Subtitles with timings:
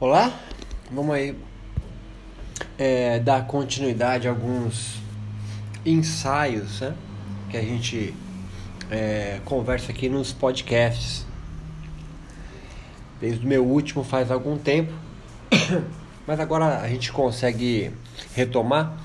[0.00, 0.32] Olá,
[0.92, 1.36] vamos aí
[2.78, 5.00] é, dar continuidade a alguns
[5.84, 6.94] ensaios né,
[7.50, 8.14] que a gente
[8.92, 11.26] é, conversa aqui nos podcasts.
[13.20, 14.92] Desde o meu último faz algum tempo,
[16.24, 17.90] mas agora a gente consegue
[18.36, 18.96] retomar.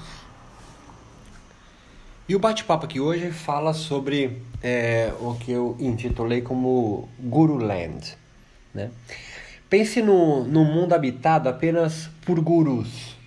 [2.29, 8.15] E o bate-papo aqui hoje fala sobre é, o que eu intitulei como Guru Land.
[8.71, 8.91] Né?
[9.73, 13.17] Pense no, no mundo habitado apenas por gurus.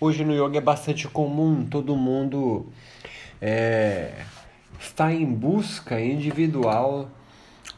[0.00, 2.66] Hoje no yoga é bastante comum todo mundo
[3.42, 4.12] é,
[4.78, 7.10] estar em busca individual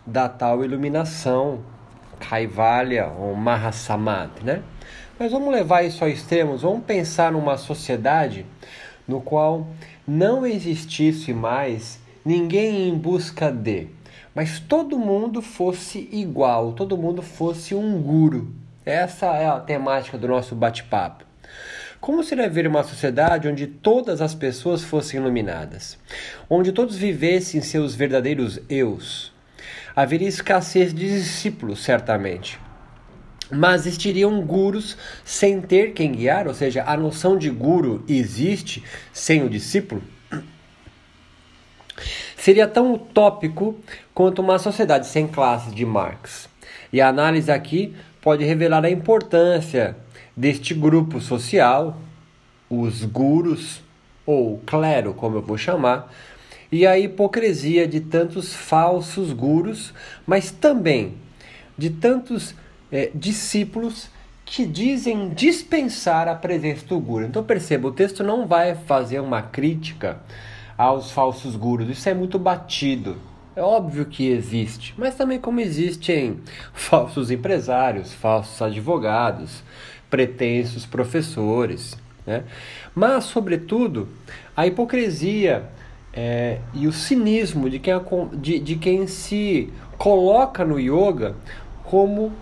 [0.07, 1.61] da tal iluminação,
[2.21, 4.63] Kaivalya ou Mahasamadhi, né?
[5.19, 8.45] Mas vamos levar isso ao extremos, vamos pensar numa sociedade
[9.09, 9.67] no qual
[10.07, 13.89] não existisse mais ninguém em busca de
[14.35, 18.53] mas todo mundo fosse igual, todo mundo fosse um guru.
[18.85, 21.25] Essa é a temática do nosso bate-papo.
[22.01, 25.97] Como seria ver uma sociedade onde todas as pessoas fossem iluminadas?
[26.51, 29.33] Onde todos vivessem seus verdadeiros eus?
[29.95, 32.59] Haveria escassez de discípulos, certamente.
[33.51, 39.45] Mas existiriam gurus sem ter quem guiar, ou seja, a noção de guru existe sem
[39.45, 40.03] o discípulo?
[42.43, 43.77] Seria tão utópico
[44.13, 46.49] quanto uma sociedade sem classes de Marx.
[46.93, 49.97] E a análise aqui pode revelar a importância
[50.37, 51.97] deste grupo social,
[52.69, 53.81] os gurus,
[54.27, 56.13] ou clero, como eu vou chamar,
[56.73, 59.95] e a hipocrisia de tantos falsos gurus,
[60.27, 61.15] mas também
[61.79, 62.57] de tantos
[62.91, 64.11] é, discípulos
[64.45, 67.25] que dizem dispensar a presença do guru.
[67.25, 70.21] Então perceba, o texto não vai fazer uma crítica
[70.77, 71.89] aos falsos gurus.
[71.89, 73.17] Isso é muito batido.
[73.55, 76.41] É óbvio que existe, mas também como existem
[76.73, 79.63] falsos empresários, falsos advogados,
[80.09, 81.97] pretensos professores.
[82.27, 82.45] Né?
[82.95, 84.09] Mas, sobretudo,
[84.57, 85.65] a hipocrisia
[86.13, 87.95] é, e o cinismo de quem,
[88.35, 91.35] de, de quem se coloca no yoga
[91.85, 92.33] como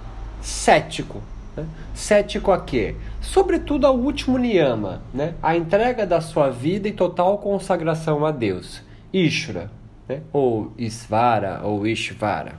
[0.40, 1.20] cético.
[1.56, 1.66] Né?
[1.94, 2.94] Cético a quê?
[3.20, 5.34] Sobretudo ao último niyama, né?
[5.42, 8.82] a entrega da sua vida e total consagração a Deus.
[9.12, 9.70] Ishvara,
[10.08, 10.22] né?
[10.32, 12.54] ou Isvara, ou Ishvara.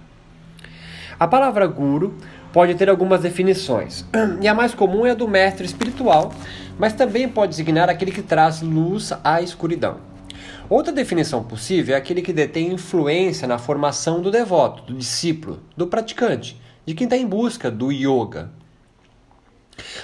[1.20, 2.16] A palavra guru
[2.54, 4.06] pode ter algumas definições,
[4.40, 6.32] e a mais comum é a do mestre espiritual,
[6.78, 9.98] mas também pode designar aquele que traz luz à escuridão.
[10.70, 15.88] Outra definição possível é aquele que detém influência na formação do devoto, do discípulo, do
[15.88, 18.50] praticante, de quem está em busca do yoga,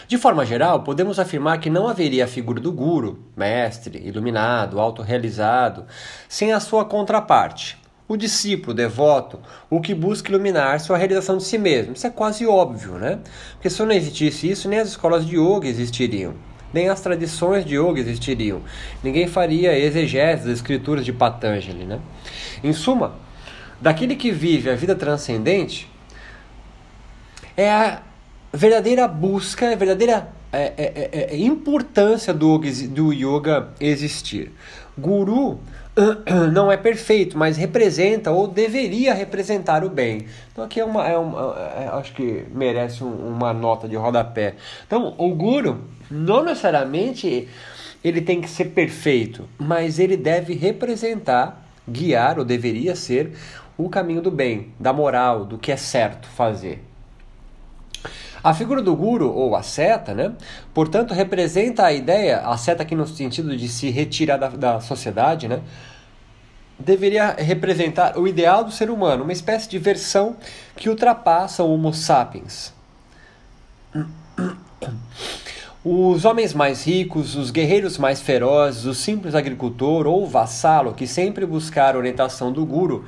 [0.07, 5.85] de forma geral, podemos afirmar que não haveria a figura do guru, mestre, iluminado, autorrealizado,
[6.29, 7.77] sem a sua contraparte,
[8.07, 9.39] o discípulo devoto,
[9.69, 11.93] o que busca iluminar sua realização de si mesmo.
[11.93, 13.19] Isso é quase óbvio, né?
[13.53, 16.33] Porque se não existisse isso, nem as escolas de yoga existiriam,
[16.73, 18.61] nem as tradições de yoga existiriam.
[19.03, 21.99] Ninguém faria exegese das escrituras de Patanjali, né?
[22.63, 23.16] Em suma,
[23.81, 25.89] daquele que vive a vida transcendente,
[27.57, 28.01] é a
[28.57, 32.57] verdadeira busca, verdadeira é, é, é, é importância do,
[32.90, 34.51] do yoga existir.
[34.97, 35.59] Guru
[36.51, 40.25] não é perfeito, mas representa ou deveria representar o bem.
[40.51, 44.56] Então aqui é uma, é uma é, acho que merece um, uma nota de rodapé.
[44.88, 47.47] Então o guru não necessariamente
[48.03, 53.34] ele tem que ser perfeito, mas ele deve representar, guiar ou deveria ser
[53.78, 56.86] o caminho do bem, da moral, do que é certo fazer.
[58.43, 60.31] A figura do guru, ou a seta, né,
[60.73, 65.47] portanto, representa a ideia, a seta aqui no sentido de se retirar da, da sociedade,
[65.47, 65.61] né,
[66.79, 70.35] deveria representar o ideal do ser humano, uma espécie de versão
[70.75, 72.73] que ultrapassa o Homo sapiens.
[75.83, 81.45] Os homens mais ricos, os guerreiros mais ferozes, o simples agricultor ou vassalo que sempre
[81.45, 83.05] buscaram a orientação do guru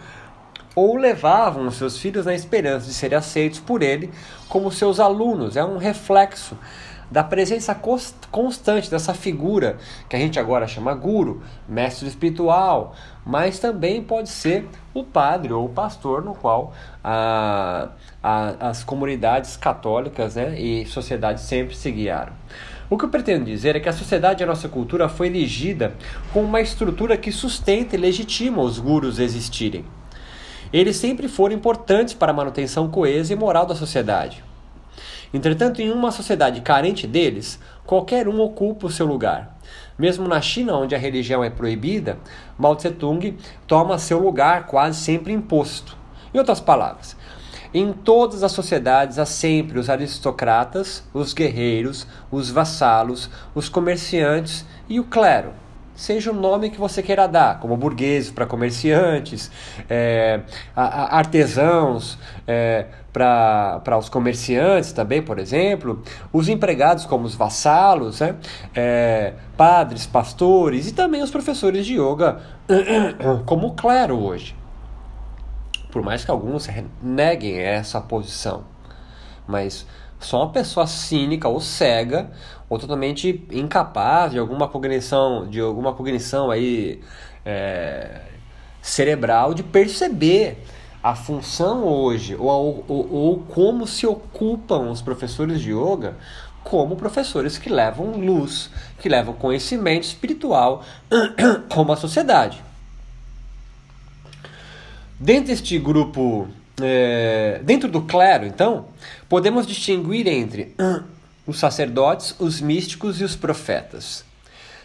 [0.79, 4.09] ou levavam os seus filhos na esperança de serem aceitos por ele
[4.47, 5.57] como seus alunos.
[5.57, 6.57] É um reflexo
[7.11, 7.75] da presença
[8.31, 9.77] constante dessa figura
[10.07, 12.95] que a gente agora chama guru, mestre espiritual,
[13.25, 16.71] mas também pode ser o padre ou o pastor no qual
[17.03, 17.89] a,
[18.23, 22.31] a, as comunidades católicas né, e sociedades sempre se guiaram.
[22.89, 25.93] O que eu pretendo dizer é que a sociedade e a nossa cultura foi elegida
[26.31, 29.83] com uma estrutura que sustenta e legitima os gurus existirem.
[30.71, 34.43] Eles sempre foram importantes para a manutenção coesa e moral da sociedade.
[35.33, 39.59] Entretanto, em uma sociedade carente deles, qualquer um ocupa o seu lugar.
[39.97, 42.17] Mesmo na China, onde a religião é proibida,
[42.57, 43.37] Mao Tse Tung
[43.67, 45.97] toma seu lugar quase sempre imposto.
[46.33, 47.15] Em outras palavras,
[47.71, 54.99] Em todas as sociedades há sempre os aristocratas, os guerreiros, os vassalos, os comerciantes e
[54.99, 55.53] o clero.
[55.99, 59.51] Seja o nome que você queira dar, como burgueses para comerciantes,
[59.89, 60.39] é,
[60.73, 62.17] artesãos
[62.47, 66.01] é, para os comerciantes também, por exemplo,
[66.31, 68.37] os empregados como os vassalos, né?
[68.73, 72.39] é, padres, pastores e também os professores de yoga,
[73.45, 74.55] como o clero hoje
[75.91, 76.69] por mais que alguns
[77.01, 78.63] neguem essa posição.
[79.47, 79.87] Mas
[80.19, 82.29] só uma pessoa cínica ou cega
[82.69, 87.01] ou totalmente incapaz de alguma cognição, de alguma cognição aí
[87.45, 88.21] é,
[88.81, 90.63] cerebral de perceber
[91.01, 96.15] a função hoje ou, ou, ou como se ocupam os professores de yoga
[96.63, 98.69] como professores que levam luz,
[98.99, 100.83] que levam conhecimento espiritual
[101.69, 102.61] como a sociedade.
[105.19, 106.47] Dentro deste grupo,
[106.81, 108.85] é, dentro do clero, então,
[109.27, 110.75] podemos distinguir entre
[111.49, 114.23] os sacerdotes, os místicos e os profetas.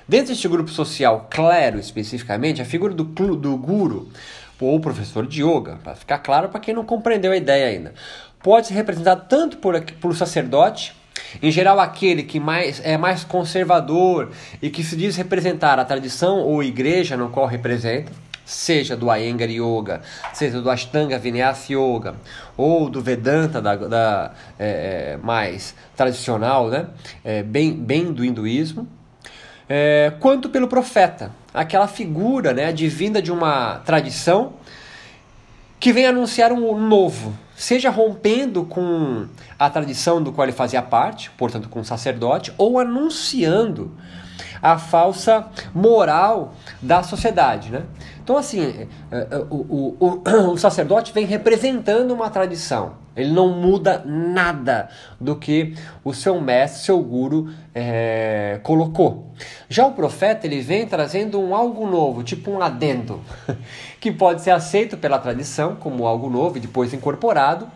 [0.09, 4.09] Dentro deste grupo social, clero especificamente, a figura do, do guru
[4.61, 7.93] ou professor de yoga, para ficar claro para quem não compreendeu a ideia ainda,
[8.43, 10.95] pode ser representado tanto por, por sacerdote,
[11.43, 14.31] em geral aquele que mais é mais conservador
[14.63, 18.11] e que se diz representar a tradição ou igreja no qual representa,
[18.45, 20.03] seja do Iyengar Yoga,
[20.33, 22.15] seja do Ashtanga Vinyasa Yoga,
[22.57, 26.87] ou do Vedanta da, da é, é, mais tradicional, né?
[27.25, 28.87] É, bem, bem do hinduísmo,
[29.69, 34.55] é, quanto pelo profeta, aquela figura né, divina de uma tradição
[35.81, 39.27] que vem anunciar um novo, seja rompendo com
[39.59, 43.93] a tradição do qual ele fazia parte, portanto com o sacerdote, ou anunciando
[44.63, 47.83] a falsa moral da sociedade, né?
[48.25, 53.05] Então, assim, é, é, o, o, o, o sacerdote vem representando uma tradição.
[53.15, 54.89] Ele não muda nada
[55.21, 59.31] do que o seu mestre, seu guru, é, colocou.
[59.69, 63.21] Já o profeta ele vem trazendo um algo novo, tipo um adendo,
[64.01, 67.69] que pode ser aceito pela tradição como algo novo e depois incorporado,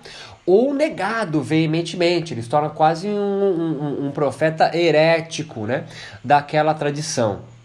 [0.47, 2.33] ou negado veementemente.
[2.33, 5.85] Ele se torna quase um, um, um profeta herético né,
[6.25, 7.58] daquela tradição.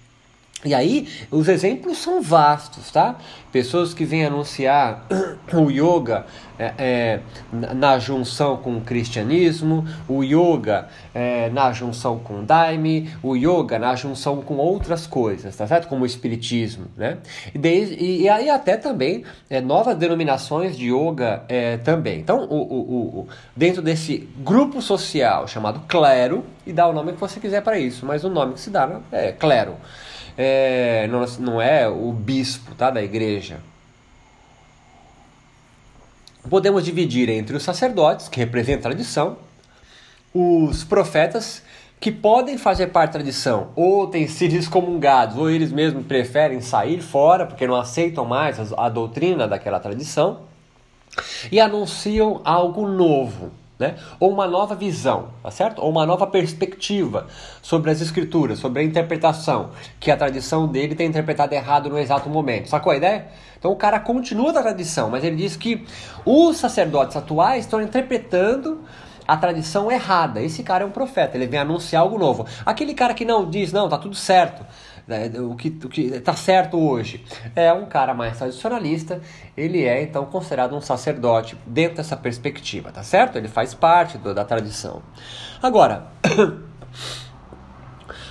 [0.65, 3.17] E aí, os exemplos são vastos, tá?
[3.51, 5.05] Pessoas que vêm anunciar
[5.53, 6.25] o yoga
[6.57, 7.19] é, é,
[7.73, 13.77] na junção com o cristianismo, o yoga é, na junção com o daime, o yoga
[13.77, 15.87] na junção com outras coisas, tá certo?
[15.87, 17.17] Como o espiritismo, né?
[17.53, 22.19] E, desde, e, e aí até também é, novas denominações de yoga é, também.
[22.19, 27.19] Então, o, o, o, dentro desse grupo social chamado clero, e dá o nome que
[27.19, 29.75] você quiser para isso, mas o nome que se dá é clero
[30.37, 31.07] é,
[31.39, 33.59] não, é o bispo tá, da igreja.
[36.49, 39.37] Podemos dividir entre os sacerdotes, que representam a tradição,
[40.33, 41.63] os profetas,
[41.99, 47.01] que podem fazer parte da tradição, ou têm sido excomungados, ou eles mesmos preferem sair
[47.01, 50.41] fora, porque não aceitam mais a doutrina daquela tradição,
[51.51, 53.95] e anunciam algo novo né?
[54.19, 55.81] Ou uma nova visão, tá certo?
[55.81, 57.27] Ou uma nova perspectiva
[57.61, 62.29] sobre as escrituras, sobre a interpretação, que a tradição dele tem interpretado errado no exato
[62.29, 62.69] momento.
[62.69, 63.27] Sacou a ideia?
[63.57, 65.85] Então o cara continua da tradição, mas ele diz que
[66.25, 68.81] os sacerdotes atuais estão interpretando
[69.27, 70.41] a tradição errada.
[70.41, 72.45] Esse cara é um profeta, ele vem anunciar algo novo.
[72.65, 74.65] Aquele cara que não diz, não, tá tudo certo
[75.07, 77.23] né, o que o que está certo hoje
[77.55, 79.21] é um cara mais tradicionalista,
[79.55, 83.37] ele é então considerado um sacerdote dentro dessa perspectiva, tá certo?
[83.37, 85.01] Ele faz parte do, da tradição.
[85.61, 86.07] Agora,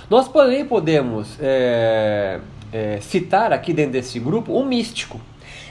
[0.09, 2.39] nós também podemos é,
[2.71, 5.19] é, citar aqui dentro desse grupo um místico.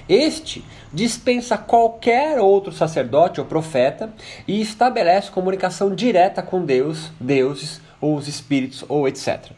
[0.09, 4.13] Este dispensa qualquer outro sacerdote ou profeta
[4.47, 9.53] e estabelece comunicação direta com Deus, deuses ou os espíritos ou etc.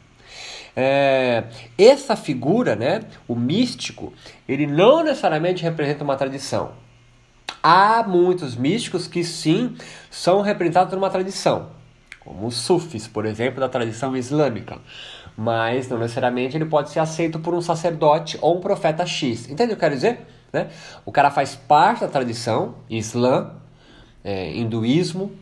[0.77, 1.45] É,
[1.79, 4.13] essa figura, né, o místico,
[4.49, 6.73] ele não necessariamente representa uma tradição.
[7.63, 9.77] Há muitos místicos que sim
[10.11, 11.71] são representados numa tradição,
[12.21, 14.79] como os sufis, por exemplo, da tradição islâmica.
[15.37, 19.49] Mas não necessariamente ele pode ser aceito por um sacerdote ou um profeta X.
[19.49, 20.27] Entende o que eu quero dizer?
[20.53, 20.69] Né?
[21.05, 23.53] O cara faz parte da tradição, islã,
[24.23, 25.33] é, hinduísmo,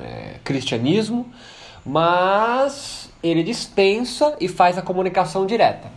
[0.00, 1.32] é, cristianismo,
[1.84, 5.90] mas ele dispensa e faz a comunicação direta.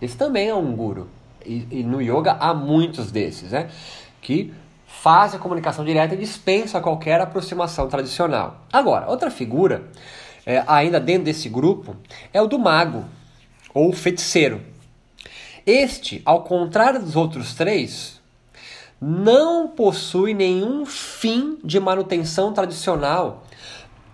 [0.00, 1.08] Esse também é um guru.
[1.44, 3.68] E, e no yoga há muitos desses, né?
[4.20, 4.52] Que
[4.86, 8.60] faz a comunicação direta e dispensa qualquer aproximação tradicional.
[8.72, 9.84] Agora, outra figura,
[10.46, 11.96] é, ainda dentro desse grupo,
[12.32, 13.04] é o do mago,
[13.74, 14.60] ou feiticeiro.
[15.66, 18.20] Este, ao contrário dos outros três,
[19.00, 23.44] não possui nenhum fim de manutenção tradicional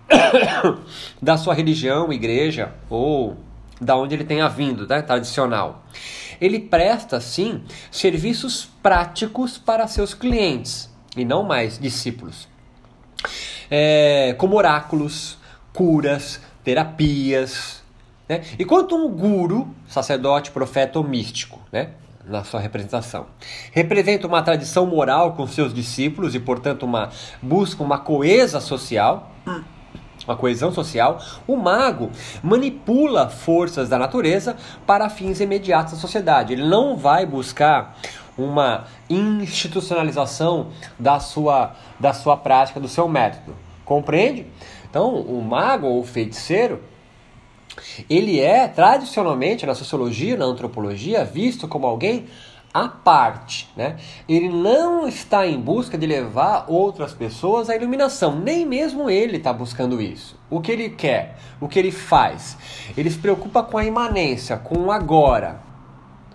[1.21, 3.37] da sua religião, igreja ou
[3.79, 5.85] da onde ele tenha vindo, né, tradicional.
[6.39, 12.47] Ele presta sim serviços práticos para seus clientes e não mais discípulos,
[13.69, 15.37] é, como oráculos,
[15.73, 17.83] curas, terapias.
[18.27, 18.41] Né?
[18.57, 21.91] Enquanto um guru, sacerdote, profeta ou místico, né?
[22.25, 23.25] na sua representação.
[23.71, 27.09] Representa uma tradição moral com seus discípulos e, portanto, uma
[27.41, 29.31] busca uma coesa social,
[30.29, 31.19] uma coesão social.
[31.47, 32.11] O mago
[32.43, 34.55] manipula forças da natureza
[34.85, 36.53] para fins imediatos da sociedade.
[36.53, 37.97] Ele não vai buscar
[38.37, 40.67] uma institucionalização
[40.97, 43.55] da sua, da sua prática, do seu método.
[43.83, 44.45] Compreende?
[44.89, 46.79] Então, o mago ou o feiticeiro
[48.09, 52.27] ele é tradicionalmente na sociologia, na antropologia, visto como alguém
[52.73, 53.97] à parte, né?
[54.27, 59.51] Ele não está em busca de levar outras pessoas à iluminação, nem mesmo ele está
[59.51, 60.39] buscando isso.
[60.49, 62.57] O que ele quer, o que ele faz,
[62.95, 65.61] ele se preocupa com a imanência, com o agora,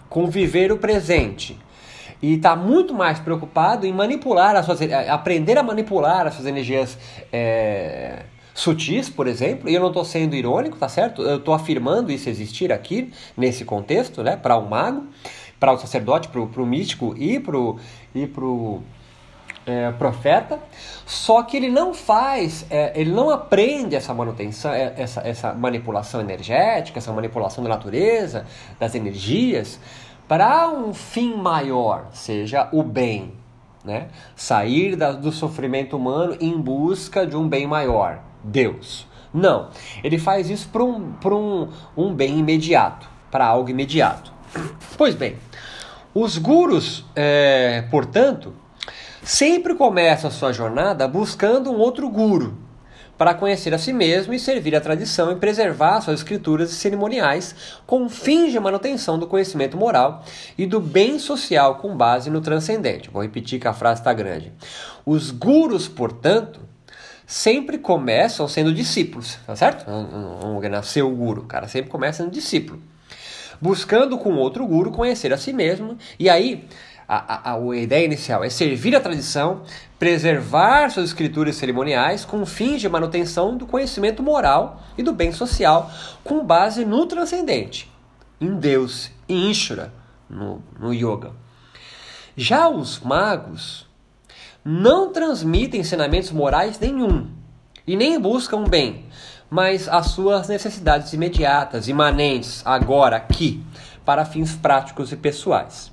[0.09, 1.59] com viver o presente.
[2.21, 6.97] E está muito mais preocupado em manipular as suas, aprender a manipular as suas energias
[7.33, 8.25] é,
[8.55, 11.23] sutis, por exemplo, e eu não estou sendo irônico, tá certo?
[11.23, 15.07] Eu estou afirmando isso existir aqui, nesse contexto, né, para o um mago,
[15.65, 17.79] para o sacerdote, para o místico e para o
[18.15, 18.83] e pro,
[19.65, 20.59] é, profeta,
[21.07, 26.21] só que ele não faz, é, ele não aprende essa manutenção, é, essa, essa manipulação
[26.21, 28.45] energética, essa manipulação da natureza,
[28.79, 29.81] das energias,
[30.29, 33.33] para um fim maior, seja o bem,
[33.83, 34.09] né?
[34.37, 38.21] sair da, do sofrimento humano em busca de um bem maior.
[38.43, 39.07] Deus.
[39.33, 39.71] Não.
[40.03, 44.35] Ele faz isso para um, um, um bem imediato, para algo imediato.
[44.97, 45.37] Pois bem,
[46.15, 48.55] os gurus, é, portanto,
[49.23, 52.57] sempre começam a sua jornada buscando um outro guru
[53.19, 57.55] para conhecer a si mesmo e servir a tradição e preservar suas escrituras e cerimoniais
[57.87, 60.25] com fins de manutenção do conhecimento moral
[60.59, 63.11] e do bem social com base no transcendente.
[63.11, 64.53] Vou repetir que a frase está grande.
[65.07, 66.61] Os gurus, portanto,
[67.27, 69.89] sempre começam sendo discípulos, tá certo?
[69.89, 72.81] Não, não, nasceu o guru, o cara sempre começa sendo discípulo.
[73.61, 76.67] Buscando com outro guru conhecer a si mesmo, e aí
[77.07, 79.63] a, a, a, ideia inicial é servir a tradição,
[79.99, 85.91] preservar suas escrituras cerimoniais com fins de manutenção do conhecimento moral e do bem social,
[86.23, 87.91] com base no transcendente,
[88.41, 89.93] em Deus, em Ishvara,
[90.29, 91.33] no, no yoga.
[92.37, 93.87] Já os magos
[94.65, 97.29] não transmitem ensinamentos morais nenhum
[97.87, 99.05] e nem buscam bem,
[99.55, 103.63] mas as suas necessidades imediatas, imanentes, agora, aqui,
[104.05, 105.93] para fins práticos e pessoais.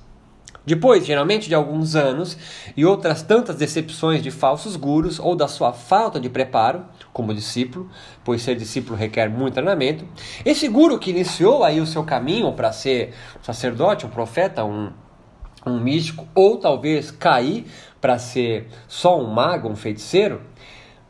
[0.66, 2.36] Depois, geralmente de alguns anos
[2.76, 7.88] e outras tantas decepções de falsos gurus ou da sua falta de preparo como discípulo,
[8.24, 10.04] pois ser discípulo requer muito treinamento,
[10.44, 14.90] esse guru que iniciou aí o seu caminho para ser um sacerdote, um profeta, um,
[15.64, 17.64] um místico, ou talvez cair
[18.00, 20.40] para ser só um mago, um feiticeiro,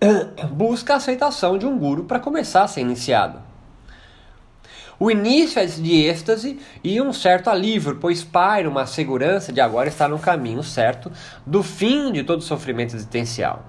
[0.50, 3.40] busca a aceitação de um guru para começar a ser iniciado.
[4.99, 9.88] O início é de êxtase e um certo alívio, pois paira uma segurança de agora
[9.88, 11.11] estar no caminho certo
[11.44, 13.64] do fim de todo sofrimento existencial.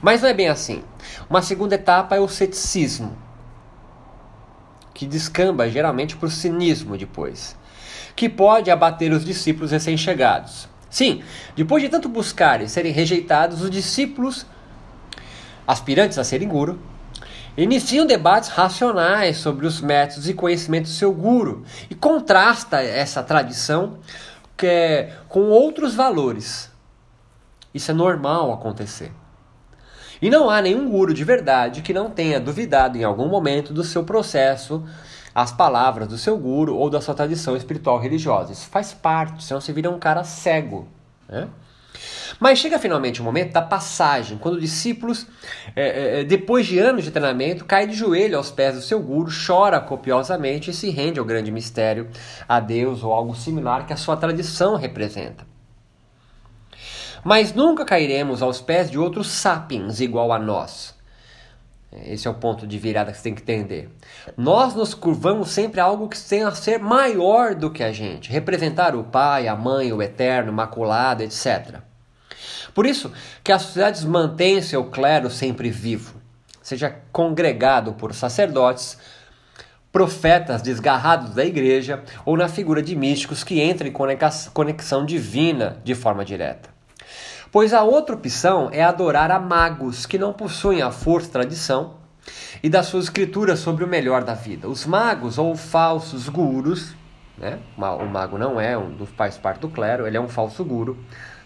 [0.00, 0.82] Mas não é bem assim.
[1.28, 3.16] Uma segunda etapa é o ceticismo,
[4.94, 7.54] que descamba geralmente para o cinismo depois,
[8.16, 10.68] que pode abater os discípulos recém-chegados.
[10.88, 11.22] Sim,
[11.54, 14.46] depois de tanto buscar e serem rejeitados, os discípulos,
[15.68, 16.78] aspirantes a serem guru,
[17.54, 23.98] iniciam debates racionais sobre os métodos e conhecimentos do seu guru e contrasta essa tradição
[24.56, 26.72] que é, com outros valores.
[27.74, 29.12] Isso é normal acontecer.
[30.22, 33.84] E não há nenhum guru de verdade que não tenha duvidado em algum momento do
[33.84, 34.82] seu processo
[35.34, 38.52] as palavras do seu guru ou da sua tradição espiritual religiosa.
[38.52, 40.88] Isso faz parte, senão você vira um cara cego.
[41.28, 41.46] Né?
[42.38, 45.26] Mas chega finalmente o momento da passagem, quando discípulos,
[45.74, 49.30] é, é, depois de anos de treinamento, cai de joelho aos pés do seu guru,
[49.46, 52.08] chora copiosamente e se rende ao grande mistério,
[52.48, 55.46] a Deus ou algo similar que a sua tradição representa.
[57.24, 60.98] Mas nunca cairemos aos pés de outros sapiens igual a nós
[61.90, 63.88] esse é o ponto de virada que você tem que entender.
[64.36, 68.30] Nós nos curvamos sempre a algo que tem a ser maior do que a gente,
[68.30, 71.80] representar o pai, a mãe, o eterno, imaculado, etc.
[72.78, 73.10] Por isso
[73.42, 76.14] que as sociedades mantêm seu clero sempre vivo,
[76.62, 78.96] seja congregado por sacerdotes,
[79.90, 83.92] profetas desgarrados da igreja ou na figura de místicos que entram em
[84.52, 86.70] conexão divina de forma direta.
[87.50, 91.94] Pois a outra opção é adorar a magos que não possuem a força tradição
[92.62, 94.68] e das suas escrituras sobre o melhor da vida.
[94.68, 96.94] Os magos ou falsos gurus,
[97.36, 97.58] né?
[97.76, 100.96] o mago não é um faz parte do clero, ele é um falso guru,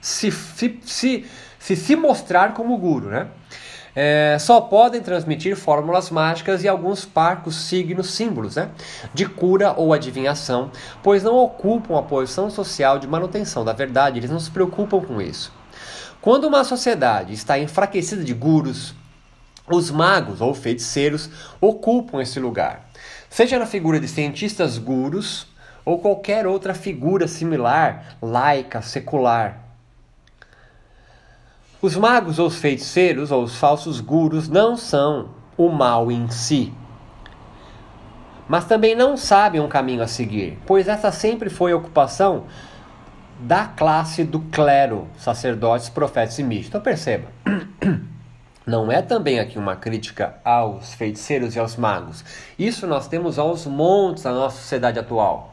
[0.03, 1.25] se se, se,
[1.59, 3.29] se, se mostrar como guru, né?
[3.95, 8.71] É, só podem transmitir fórmulas mágicas e alguns parcos signos símbolos né,
[9.13, 10.71] de cura ou adivinhação,
[11.03, 15.21] pois não ocupam a posição social de manutenção da verdade, eles não se preocupam com
[15.21, 15.53] isso.
[16.23, 18.95] Quando uma sociedade está enfraquecida de gurus,
[19.69, 21.29] os magos ou feiticeiros
[21.61, 22.89] ocupam esse lugar,
[23.29, 25.47] seja na figura de cientistas gurus
[25.85, 29.72] ou qualquer outra figura similar, laica, secular.
[31.83, 36.73] Os magos ou os feiticeiros ou os falsos gurus não são o mal em si,
[38.49, 42.45] mas também não sabem um caminho a seguir, pois essa sempre foi a ocupação
[43.41, 46.69] da classe do clero, sacerdotes, profetas e místicos.
[46.69, 47.27] Então perceba,
[48.65, 52.25] não é também aqui uma crítica aos feiticeiros e aos magos.
[52.57, 55.52] Isso nós temos aos montes na nossa sociedade atual.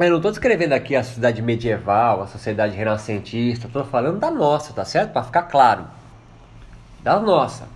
[0.00, 4.72] Eu não estou descrevendo aqui a sociedade medieval, a sociedade renascentista, estou falando da nossa,
[4.72, 5.12] tá certo?
[5.12, 5.86] Para ficar claro.
[7.02, 7.68] Da nossa.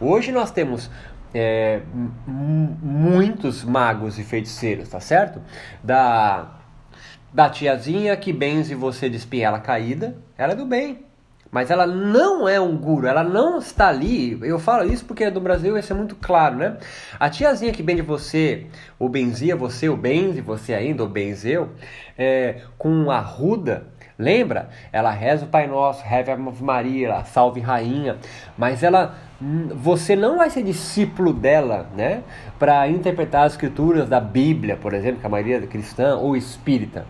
[0.00, 0.90] Hoje nós temos
[1.34, 1.82] é,
[2.26, 5.42] muitos magos e feiticeiros, tá certo?
[5.84, 6.58] Da,
[7.34, 11.07] da tiazinha que benze você de espinhela caída, ela é do bem.
[11.50, 14.38] Mas ela não é um guru, ela não está ali.
[14.42, 16.76] Eu falo isso porque no Brasil isso é muito claro, né?
[17.18, 18.66] A tiazinha que bende você,
[18.98, 21.70] ou benzia você, ou benze você ainda, ou benzeu,
[22.18, 23.86] é, com a ruda,
[24.18, 24.68] lembra?
[24.92, 28.18] Ela reza o Pai Nosso, reza a Maria, ela salve Rainha,
[28.56, 29.14] mas ela
[29.74, 32.22] você não vai ser discípulo dela, né?
[32.58, 37.06] Para interpretar as escrituras da Bíblia, por exemplo, que a maioria é cristã ou espírita.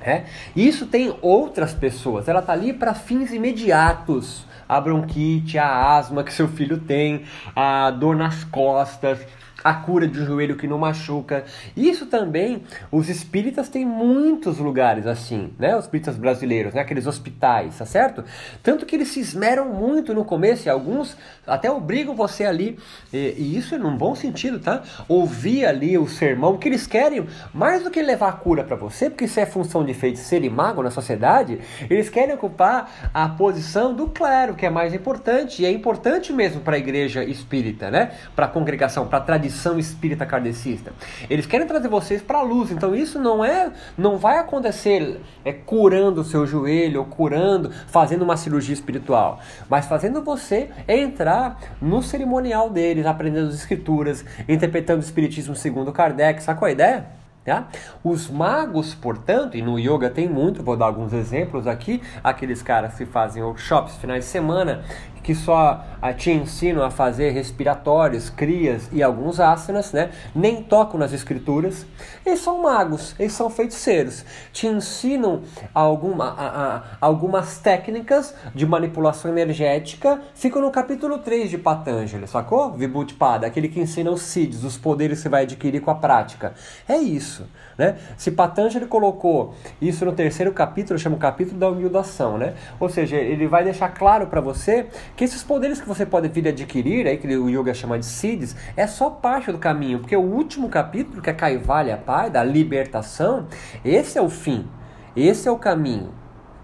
[0.00, 0.24] É?
[0.54, 4.46] Isso tem outras pessoas, ela está ali para fins imediatos.
[4.68, 7.24] A bronquite, a asma que seu filho tem,
[7.56, 9.18] a dor nas costas,
[9.62, 11.44] a cura de um joelho que não machuca.
[11.76, 15.76] Isso também, os espíritas têm muitos lugares assim, né?
[15.76, 16.80] Os espíritas brasileiros, né?
[16.80, 18.24] Aqueles hospitais, tá certo?
[18.62, 21.16] Tanto que eles se esmeram muito no começo e alguns
[21.46, 22.78] até obrigam você ali,
[23.12, 24.82] e, e isso é num bom sentido, tá?
[25.08, 29.10] Ouvir ali o sermão, que eles querem, mais do que levar a cura para você,
[29.10, 31.58] porque isso é função de feiticeiro e mago na sociedade,
[31.90, 36.60] eles querem ocupar a posição do clero, que é mais importante, e é importante mesmo
[36.60, 38.12] para a igreja espírita, né?
[38.36, 40.92] Para a congregação, para a tradição tradição espírita kardecista.
[41.28, 42.70] Eles querem trazer vocês para a luz.
[42.70, 48.22] Então isso não é, não vai acontecer é, curando o seu joelho ou curando, fazendo
[48.22, 55.04] uma cirurgia espiritual, mas fazendo você entrar no cerimonial deles, aprendendo as escrituras, interpretando o
[55.04, 56.42] espiritismo segundo Kardec.
[56.42, 57.18] Sacou a ideia?
[57.44, 57.66] Tá?
[58.04, 62.94] Os magos, portanto, e no yoga tem muito, vou dar alguns exemplos aqui, aqueles caras
[62.94, 64.84] que fazem workshops finais de semana
[65.28, 65.84] que só
[66.16, 70.08] te ensinam a fazer respiratórios, crias e alguns asanas, né?
[70.34, 71.84] Nem tocam nas escrituras.
[72.24, 74.24] Eles são magos, eles são feiticeiros.
[74.54, 75.42] Te ensinam
[75.74, 80.18] alguma, a, a, algumas técnicas de manipulação energética.
[80.34, 82.72] Ficam no capítulo 3 de Patanjali, sacou?
[82.72, 86.54] Vibhuti-pada, aquele que ensina os siddhis, os poderes que vai adquirir com a prática.
[86.88, 87.46] É isso.
[87.76, 87.96] Né?
[88.16, 92.54] Se Patanjali colocou isso no terceiro capítulo, chama o capítulo da humildação, né?
[92.80, 94.88] Ou seja, ele vai deixar claro para você
[95.18, 98.54] que esses poderes que você pode vir adquirir, aí que o yoga chama de siddhis,
[98.76, 103.48] é só parte do caminho, porque o último capítulo, que é Kaivalya Pai, da libertação,
[103.84, 104.68] esse é o fim,
[105.16, 106.14] esse é o caminho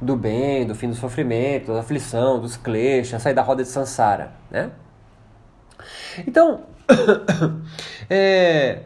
[0.01, 4.33] do bem, do fim do sofrimento, da aflição, dos kleshas, sair da roda de sansara,
[4.49, 4.71] né?
[6.25, 6.62] Então,
[8.09, 8.83] é,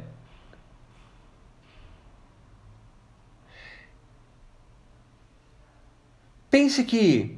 [6.50, 7.37] Pense que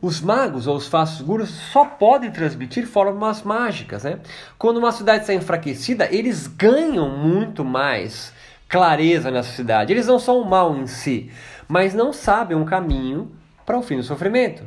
[0.00, 4.04] os magos ou os falsos gurus só podem transmitir fórmulas mágicas.
[4.04, 4.18] Né?
[4.58, 8.32] Quando uma cidade está enfraquecida, eles ganham muito mais
[8.68, 9.92] clareza na sociedade.
[9.92, 11.30] Eles não são o mal em si,
[11.68, 13.30] mas não sabem um caminho
[13.66, 14.62] para o fim do sofrimento.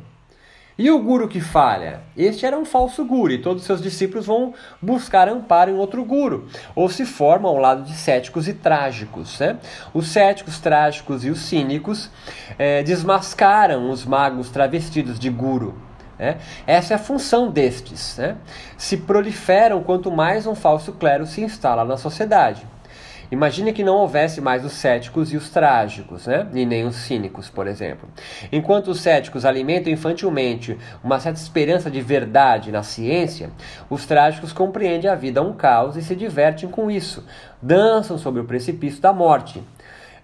[0.76, 2.02] E o guru que falha?
[2.18, 6.04] Este era um falso guru e todos os seus discípulos vão buscar amparo em outro
[6.04, 9.40] guru, ou se formam ao lado de céticos e trágicos.
[9.40, 9.58] Né?
[9.94, 12.10] Os céticos, trágicos e os cínicos
[12.58, 15.78] é, desmascaram os magos travestidos de guru.
[16.18, 16.38] Né?
[16.66, 18.18] Essa é a função destes.
[18.18, 18.36] Né?
[18.76, 22.73] Se proliferam quanto mais um falso clero se instala na sociedade.
[23.34, 26.48] Imagine que não houvesse mais os céticos e os trágicos, né?
[26.54, 28.08] e nem os cínicos, por exemplo.
[28.52, 33.50] Enquanto os céticos alimentam infantilmente uma certa esperança de verdade na ciência,
[33.90, 37.26] os trágicos compreendem a vida um caos e se divertem com isso,
[37.60, 39.64] dançam sobre o precipício da morte.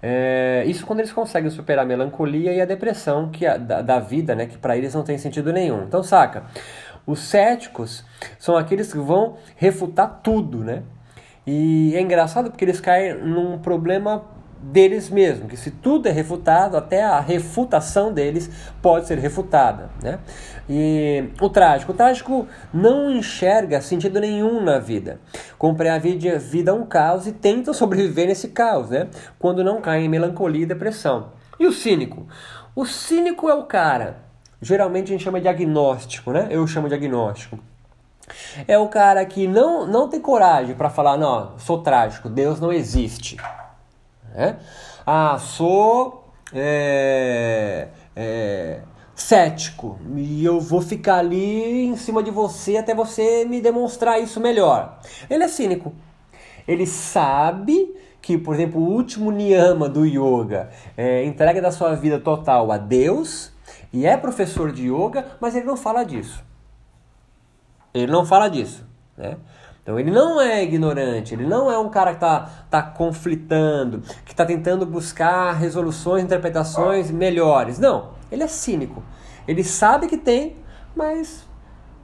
[0.04, 4.00] É, isso quando eles conseguem superar a melancolia e a depressão que a, da, da
[4.00, 5.82] vida, né, que para eles não tem sentido nenhum.
[5.82, 6.44] Então, saca?
[7.08, 8.06] Os céticos
[8.38, 10.84] são aqueles que vão refutar tudo, né?
[11.52, 14.24] E é engraçado porque eles caem num problema
[14.62, 18.52] deles mesmos, que se tudo é refutado, até a refutação deles
[18.84, 19.90] pode ser refutada.
[20.04, 20.20] Né?
[20.70, 25.20] E o trágico, o trágico não enxerga sentido nenhum na vida.
[25.58, 29.08] Compre a vida, vida um caos e tenta sobreviver nesse caos, né?
[29.40, 31.32] quando não cai em melancolia e depressão.
[31.60, 32.28] E o cínico?
[32.76, 34.18] O cínico é o cara,
[34.62, 36.48] geralmente a gente chama de agnóstico, né?
[36.52, 37.58] eu chamo de agnóstico.
[38.68, 42.72] É o cara que não, não tem coragem para falar, não, sou trágico, Deus não
[42.72, 43.38] existe.
[44.34, 44.58] Né?
[45.06, 48.82] Ah, sou é, é,
[49.16, 54.40] cético e eu vou ficar ali em cima de você até você me demonstrar isso
[54.40, 55.00] melhor.
[55.30, 55.94] Ele é cínico.
[56.68, 62.20] Ele sabe que, por exemplo, o último niyama do yoga é entrega da sua vida
[62.20, 63.52] total a Deus
[63.92, 66.44] e é professor de yoga, mas ele não fala disso.
[67.94, 68.86] Ele não fala disso.
[69.18, 69.38] Né?
[69.82, 74.32] Então ele não é ignorante, ele não é um cara que está tá conflitando, que
[74.32, 77.80] está tentando buscar resoluções, interpretações melhores.
[77.80, 79.04] Não, ele é cínico.
[79.48, 80.58] Ele sabe que tem,
[80.96, 81.48] mas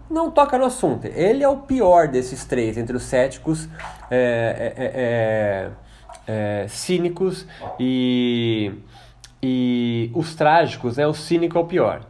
[0.09, 1.05] não toca no assunto.
[1.05, 3.69] Ele é o pior desses três, entre os céticos,
[4.09, 5.71] é, é,
[6.27, 7.45] é, é cínicos
[7.79, 8.73] e,
[9.43, 10.97] e os trágicos.
[10.97, 11.05] Né?
[11.05, 12.01] O cínico é o pior.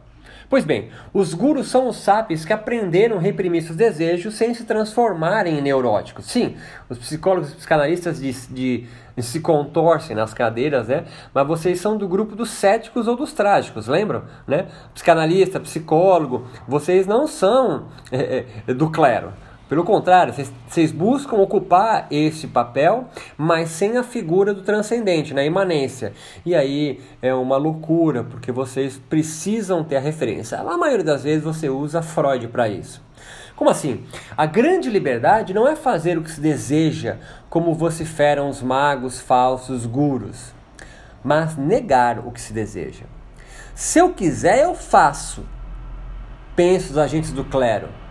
[0.48, 4.64] Pois bem, os gurus são os sapiens que aprenderam a reprimir seus desejos sem se
[4.64, 6.26] transformarem em neuróticos.
[6.26, 6.54] Sim,
[6.88, 11.04] os psicólogos e psicanalistas de, de, de se contorcem nas cadeiras, né?
[11.34, 14.22] Mas vocês são do grupo dos céticos ou dos trágicos, lembram?
[14.46, 14.68] Né?
[14.94, 19.32] Psicanalista, psicólogo, vocês não são é, é, do clero.
[19.68, 20.32] Pelo contrário,
[20.68, 26.12] vocês buscam ocupar esse papel, mas sem a figura do transcendente, na imanência.
[26.44, 30.60] E aí é uma loucura, porque vocês precisam ter a referência.
[30.60, 33.02] A maioria das vezes você usa Freud para isso.
[33.56, 34.04] Como assim?
[34.36, 37.16] A grande liberdade não é fazer o que se deseja,
[37.50, 40.54] como vociferam os magos falsos gurus,
[41.24, 43.04] mas negar o que se deseja.
[43.74, 45.44] Se eu quiser, eu faço,
[46.54, 48.05] penso os agentes do clero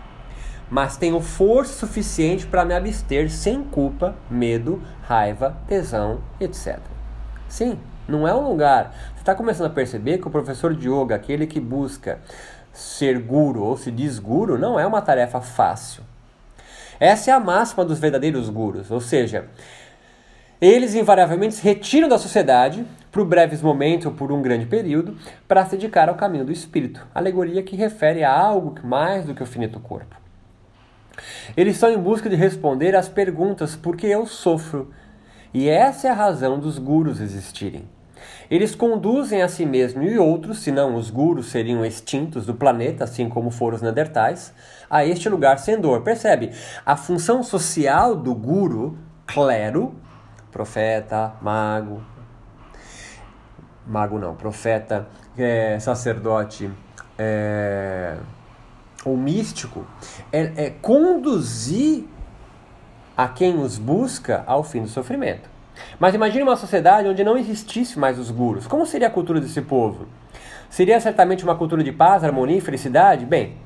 [0.69, 6.79] mas tenho força suficiente para me abster sem culpa, medo, raiva, tesão, etc.
[7.47, 8.93] Sim, não é um lugar.
[9.13, 12.19] Você está começando a perceber que o professor de yoga, aquele que busca
[12.73, 16.03] ser guru ou se diz guru, não é uma tarefa fácil.
[16.99, 19.45] Essa é a máxima dos verdadeiros gurus, ou seja,
[20.61, 25.65] eles invariavelmente se retiram da sociedade por breves momentos ou por um grande período para
[25.65, 29.45] se dedicar ao caminho do espírito, alegoria que refere a algo mais do que o
[29.45, 30.24] finito corpo.
[31.55, 34.91] Eles estão em busca de responder às perguntas por que eu sofro.
[35.53, 37.87] E essa é a razão dos gurus existirem.
[38.49, 43.27] Eles conduzem a si mesmo e outros, senão os gurus seriam extintos do planeta, assim
[43.29, 44.53] como foram os Neandertais,
[44.89, 46.01] a este lugar sem dor.
[46.01, 46.51] Percebe?
[46.85, 49.95] A função social do guru, clero,
[50.51, 52.03] profeta, mago,
[53.85, 56.69] mago não, profeta, é, sacerdote,
[57.17, 58.15] é,
[59.05, 59.85] ou místico
[60.33, 62.05] é, é conduzir
[63.15, 65.47] a quem os busca ao fim do sofrimento.
[65.99, 68.65] Mas imagine uma sociedade onde não existisse mais os gurus.
[68.65, 70.07] Como seria a cultura desse povo?
[70.69, 73.25] Seria certamente uma cultura de paz, harmonia e felicidade?
[73.25, 73.57] Bem,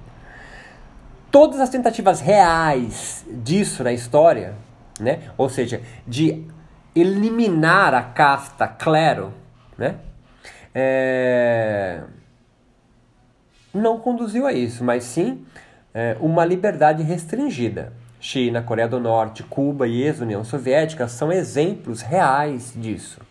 [1.31, 4.55] todas as tentativas reais disso na história,
[4.99, 5.29] né?
[5.37, 6.45] ou seja, de
[6.95, 9.33] eliminar a casta clero,
[9.77, 9.95] né?
[10.73, 12.01] É
[13.79, 15.43] não conduziu a isso, mas sim
[15.93, 17.91] é, uma liberdade restringida.
[18.19, 23.21] China, Coreia do Norte, Cuba e ex-União Soviética são exemplos reais disso.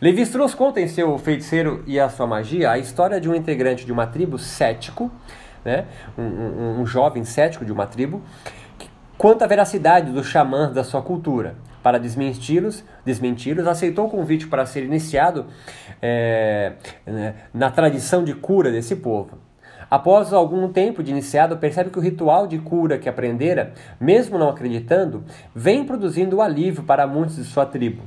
[0.00, 3.92] Levi-Strauss conta em seu Feiticeiro e a Sua Magia a história de um integrante de
[3.92, 5.10] uma tribo cético,
[5.64, 8.22] né, um, um, um jovem cético de uma tribo,
[9.16, 11.56] quanto à veracidade dos xamãs da sua cultura.
[11.82, 15.46] Para desmenti-los, desmenti-los, aceitou o convite para ser iniciado
[16.02, 16.72] é,
[17.06, 19.38] né, na tradição de cura desse povo.
[19.90, 24.50] Após algum tempo de iniciado, percebe que o ritual de cura que aprendera, mesmo não
[24.50, 28.02] acreditando, vem produzindo alívio para muitos de sua tribo.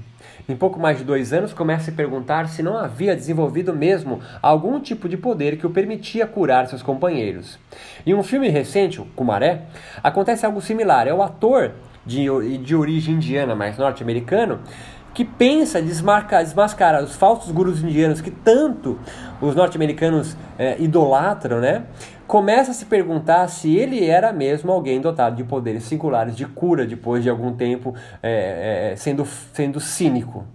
[0.47, 4.79] Em pouco mais de dois anos, começa a perguntar se não havia desenvolvido mesmo algum
[4.79, 7.57] tipo de poder que o permitia curar seus companheiros.
[8.05, 9.63] Em um filme recente, o Kumaré,
[10.03, 11.07] acontece algo similar.
[11.07, 11.71] É o ator
[12.05, 14.59] de, de origem indiana, mas norte-americano,
[15.13, 18.97] que pensa desmarcar, desmascarar os falsos gurus indianos que tanto
[19.41, 21.83] os norte-americanos é, idolatram, né?
[22.25, 26.85] Começa a se perguntar se ele era mesmo alguém dotado de poderes singulares de cura
[26.85, 30.45] depois de algum tempo é, é, sendo, sendo cínico.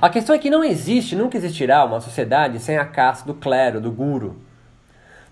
[0.00, 3.80] A questão é que não existe, nunca existirá uma sociedade sem a caça do clero,
[3.80, 4.36] do guru.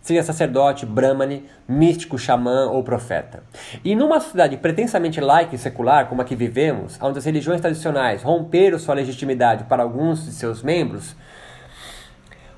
[0.09, 3.42] Seja sacerdote, brahmane, místico, xamã ou profeta.
[3.85, 8.23] E numa sociedade pretensamente laica e secular como a que vivemos, onde as religiões tradicionais
[8.23, 11.14] romperam sua legitimidade para alguns de seus membros,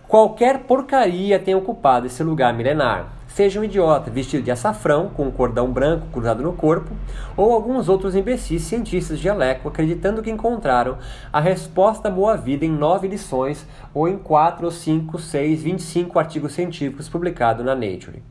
[0.07, 5.31] qualquer porcaria tem ocupado esse lugar milenar seja um idiota vestido de açafrão, com um
[5.31, 6.91] cordão branco cruzado no corpo,
[7.37, 10.99] ou alguns outros imbecis cientistas de Aleco acreditando que encontraram
[11.33, 16.19] a resposta boa-vida em nove lições ou em quatro ou cinco, seis, vinte e cinco
[16.19, 18.23] artigos científicos publicados na Nature.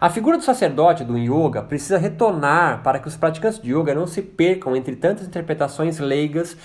[0.00, 4.06] A figura do sacerdote do yoga precisa retornar para que os praticantes de yoga não
[4.06, 6.56] se percam entre tantas interpretações leigas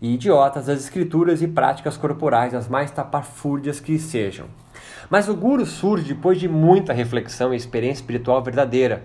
[0.00, 4.46] e idiotas das escrituras e práticas corporais, as mais tapafúrdias que sejam.
[5.08, 9.02] Mas o guru surge depois de muita reflexão e experiência espiritual verdadeira.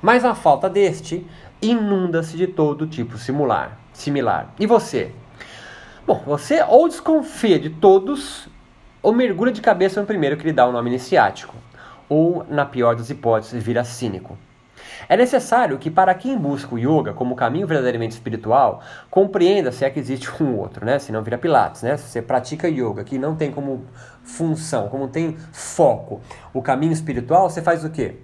[0.00, 1.26] Mas a falta deste
[1.60, 3.78] inunda-se de todo tipo similar.
[3.92, 4.52] similar.
[4.58, 5.12] E você?
[6.06, 8.48] Bom, você ou desconfia de todos
[9.02, 11.54] ou mergulha de cabeça no primeiro que lhe dá o nome iniciático,
[12.08, 14.38] ou, na pior das hipóteses, vira cínico.
[15.08, 19.90] É necessário que, para quem busca o yoga como caminho verdadeiramente espiritual, compreenda se é
[19.90, 20.98] que existe um outro, né?
[20.98, 21.96] Senão vira Pilates, né?
[21.96, 23.84] Se você pratica yoga que não tem como
[24.24, 26.20] função, como tem foco
[26.52, 28.16] o caminho espiritual, você faz o quê?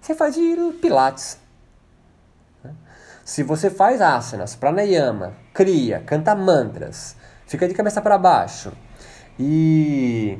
[0.00, 0.36] Você faz
[0.80, 1.38] Pilates.
[2.62, 2.72] Né?
[3.24, 8.72] Se você faz asanas, pranayama, cria, canta mantras, fica de cabeça para baixo
[9.38, 10.38] e,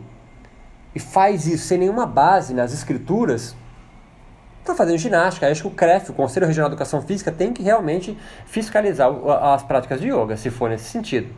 [0.95, 3.55] e faz isso sem nenhuma base nas escrituras,
[4.67, 5.49] está fazendo ginástica.
[5.49, 9.11] Acho que o CREF, o Conselho Regional de Educação Física, tem que realmente fiscalizar
[9.55, 11.33] as práticas de yoga, se for nesse sentido.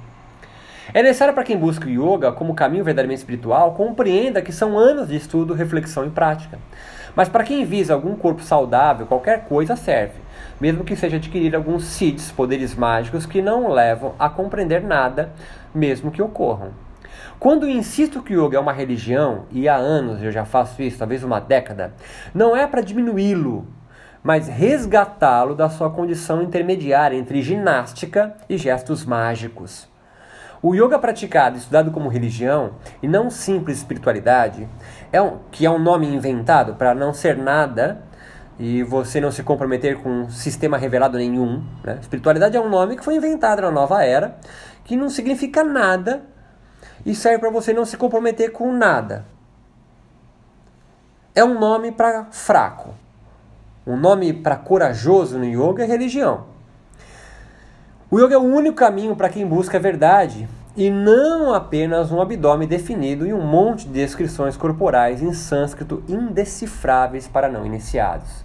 [0.94, 5.08] É necessário para quem busca o yoga como caminho verdadeiramente espiritual, compreenda que são anos
[5.08, 6.58] de estudo, reflexão e prática.
[7.14, 10.14] Mas para quem visa algum corpo saudável, qualquer coisa serve,
[10.58, 15.30] mesmo que seja adquirir alguns siddhis, poderes mágicos que não levam a compreender nada,
[15.74, 16.87] mesmo que ocorram.
[17.38, 20.98] Quando insisto que o yoga é uma religião, e há anos eu já faço isso,
[20.98, 21.92] talvez uma década,
[22.34, 23.64] não é para diminuí-lo,
[24.24, 29.88] mas resgatá-lo da sua condição intermediária entre ginástica e gestos mágicos.
[30.60, 34.68] O yoga praticado estudado como religião, e não simples espiritualidade,
[35.12, 38.02] é um, que é um nome inventado para não ser nada
[38.58, 41.62] e você não se comprometer com um sistema revelado nenhum.
[41.84, 41.98] Né?
[42.00, 44.36] Espiritualidade é um nome que foi inventado na nova era,
[44.82, 46.22] que não significa nada
[47.08, 49.24] e serve para você não se comprometer com nada.
[51.34, 52.90] É um nome para fraco.
[53.86, 56.44] Um nome para corajoso no yoga é religião.
[58.10, 62.20] O yoga é o único caminho para quem busca a verdade e não apenas um
[62.20, 68.44] abdômen definido e um monte de descrições corporais em sânscrito indecifráveis para não iniciados.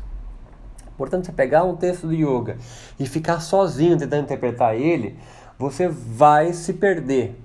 [0.97, 2.55] Portanto, você pegar um texto do yoga
[2.97, 5.19] e ficar sozinho tentando interpretar ele,
[5.59, 7.42] você vai se perder.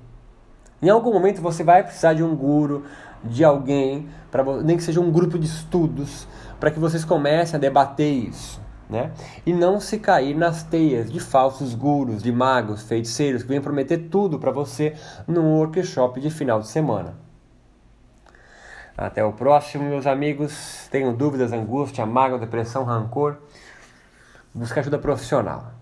[0.80, 2.84] Em algum momento você vai precisar de um guru,
[3.24, 6.28] de alguém, para nem que seja um grupo de estudos,
[6.60, 8.60] para que vocês comecem a debater isso.
[8.88, 9.12] Né?
[9.44, 14.08] E não se cair nas teias de falsos gurus, de magos, feiticeiros que vêm prometer
[14.08, 14.94] tudo para você
[15.26, 17.14] num workshop de final de semana.
[18.96, 20.88] Até o próximo, meus amigos.
[20.90, 23.36] Tenham dúvidas, angústia, mágoa, depressão, rancor.
[24.54, 25.77] Busque ajuda profissional.